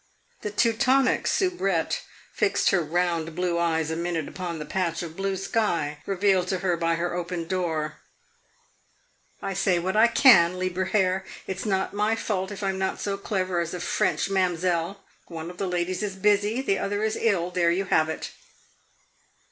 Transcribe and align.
The 0.41 0.49
Teutonic 0.49 1.27
soubrette 1.27 2.01
fixed 2.33 2.71
her 2.71 2.81
round 2.81 3.35
blue 3.35 3.59
eyes 3.59 3.91
a 3.91 3.95
minute 3.95 4.27
upon 4.27 4.57
the 4.57 4.65
patch 4.65 5.03
of 5.03 5.15
blue 5.15 5.37
sky 5.37 5.99
revealed 6.07 6.47
to 6.47 6.57
her 6.65 6.75
by 6.75 6.95
her 6.95 7.13
open 7.13 7.47
door. 7.47 7.99
"I 9.43 9.53
say 9.53 9.77
what 9.77 9.95
I 9.95 10.07
can, 10.07 10.57
lieber 10.57 10.85
Herr. 10.85 11.23
It 11.45 11.59
's 11.59 11.67
not 11.67 11.93
my 11.93 12.15
fault 12.15 12.49
if 12.49 12.63
I 12.63 12.69
'm 12.69 12.79
not 12.79 12.99
so 12.99 13.15
clever 13.15 13.59
as 13.59 13.75
a 13.75 13.79
French 13.79 14.27
mamsell. 14.27 15.03
One 15.27 15.51
of 15.51 15.59
the 15.59 15.67
ladies 15.67 16.01
is 16.01 16.15
busy, 16.15 16.63
the 16.63 16.79
other 16.79 17.03
is 17.03 17.15
ill. 17.15 17.51
There 17.51 17.69
you 17.69 17.85
have 17.85 18.09
it." 18.09 18.31